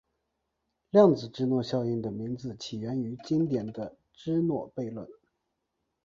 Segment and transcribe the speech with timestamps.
[0.89, 5.07] 量子芝诺效应的名字起源于经典的芝诺悖论。